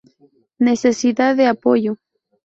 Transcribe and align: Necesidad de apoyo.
Necesidad 0.59 1.35
de 1.35 1.45
apoyo. 1.45 1.99